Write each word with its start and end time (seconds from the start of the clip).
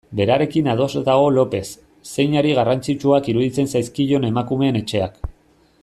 Berarekin 0.19 0.69
ados 0.71 0.87
dago 1.09 1.27
Lopez, 1.35 1.67
zeinari 2.13 2.55
garrantzitsuak 2.61 3.31
iruditzen 3.35 3.71
zaizkion 3.75 4.27
Emakumeen 4.31 4.81
Etxeak. 4.85 5.27